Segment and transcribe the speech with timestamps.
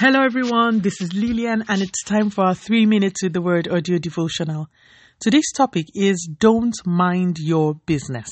[0.00, 0.78] Hello, everyone.
[0.80, 4.70] This is Lillian, and it's time for our three minutes with the word audio devotional.
[5.18, 8.30] Today's topic is Don't Mind Your Business.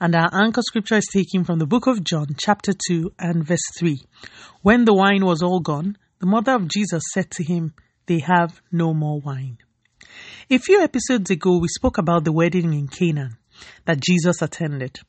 [0.00, 3.68] And our anchor scripture is taken from the book of John, chapter 2, and verse
[3.76, 4.00] 3.
[4.62, 7.74] When the wine was all gone, the mother of Jesus said to him,
[8.06, 9.58] They have no more wine.
[10.48, 13.36] A few episodes ago, we spoke about the wedding in Canaan
[13.84, 15.00] that Jesus attended.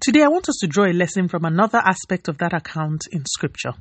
[0.00, 3.24] Today, I want us to draw a lesson from another aspect of that account in
[3.26, 3.72] Scripture.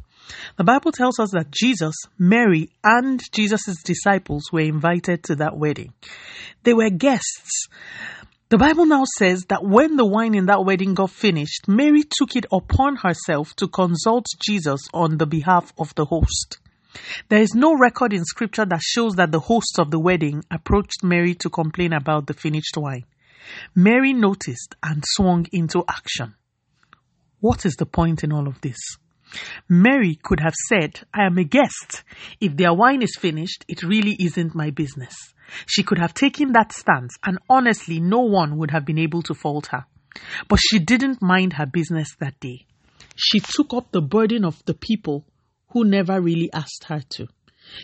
[0.57, 5.93] The Bible tells us that Jesus, Mary, and Jesus' disciples were invited to that wedding.
[6.63, 7.67] They were guests.
[8.49, 12.35] The Bible now says that when the wine in that wedding got finished, Mary took
[12.35, 16.57] it upon herself to consult Jesus on the behalf of the host.
[17.29, 21.03] There is no record in scripture that shows that the host of the wedding approached
[21.03, 23.05] Mary to complain about the finished wine.
[23.75, 26.35] Mary noticed and swung into action.
[27.39, 28.77] What is the point in all of this?
[29.67, 32.03] Mary could have said, I am a guest.
[32.39, 35.13] If their wine is finished, it really isn't my business.
[35.65, 39.33] She could have taken that stance, and honestly, no one would have been able to
[39.33, 39.85] fault her.
[40.47, 42.65] But she didn't mind her business that day.
[43.15, 45.25] She took up the burden of the people
[45.69, 47.27] who never really asked her to.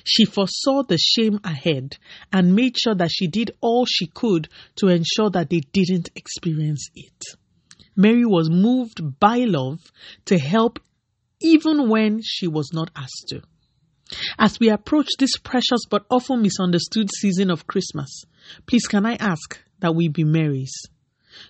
[0.03, 1.98] She foresaw the shame ahead
[2.31, 6.90] and made sure that she did all she could to ensure that they didn't experience
[6.95, 7.23] it.
[7.95, 9.80] Mary was moved by love
[10.25, 10.80] to help
[11.42, 13.42] even when she was not asked to.
[14.38, 18.25] As we approach this precious but often misunderstood season of Christmas,
[18.66, 20.73] please can I ask that we be Marys?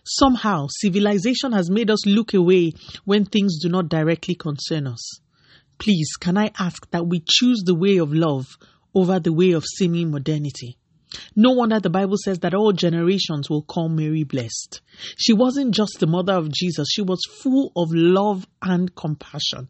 [0.06, 2.72] Somehow, civilization has made us look away
[3.06, 5.20] when things do not directly concern us.
[5.84, 8.58] Please, can I ask that we choose the way of love
[8.96, 10.78] over the way of seeming modernity?
[11.36, 14.80] No wonder the Bible says that all generations will call Mary blessed.
[15.18, 19.68] She wasn't just the mother of Jesus, she was full of love and compassion.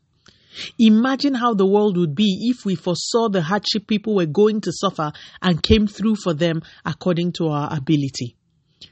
[0.78, 4.72] Imagine how the world would be if we foresaw the hardship people were going to
[4.72, 8.38] suffer and came through for them according to our ability.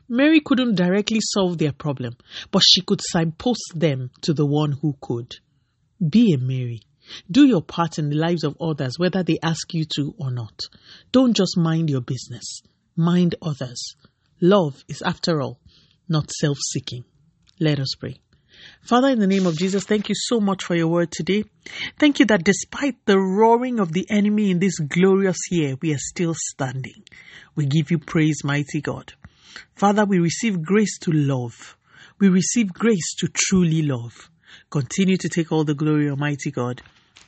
[0.10, 2.18] Mary couldn't directly solve their problem,
[2.50, 5.36] but she could signpost them to the one who could.
[6.10, 6.82] Be a Mary.
[7.30, 10.60] Do your part in the lives of others, whether they ask you to or not.
[11.12, 12.62] Don't just mind your business,
[12.96, 13.96] mind others.
[14.42, 15.60] Love is, after all,
[16.10, 17.06] not self seeking.
[17.60, 18.18] Let us pray.
[18.82, 21.44] Father, in the name of Jesus, thank you so much for your word today.
[22.00, 26.00] Thank you that despite the roaring of the enemy in this glorious year, we are
[26.00, 27.04] still standing.
[27.56, 29.14] We give you praise, mighty God.
[29.76, 31.78] Father, we receive grace to love.
[32.20, 34.30] We receive grace to truly love.
[34.70, 36.82] Continue to take all the glory, Almighty God.